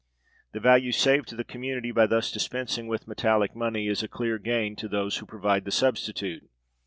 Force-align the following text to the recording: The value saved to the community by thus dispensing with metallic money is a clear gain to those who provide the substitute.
The 0.53 0.59
value 0.59 0.91
saved 0.91 1.27
to 1.27 1.35
the 1.35 1.43
community 1.43 1.91
by 1.91 2.07
thus 2.07 2.31
dispensing 2.31 2.87
with 2.87 3.07
metallic 3.07 3.55
money 3.55 3.87
is 3.87 4.01
a 4.01 4.07
clear 4.07 4.39
gain 4.39 4.75
to 4.77 4.87
those 4.87 5.17
who 5.17 5.27
provide 5.27 5.63
the 5.63 5.71
substitute. 5.71 6.49